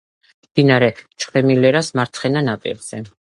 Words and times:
მდინარე 0.45 0.87
ჩხერიმელას 1.25 1.93
მარცხენა 2.01 2.43
ნაპირზე. 2.51 3.05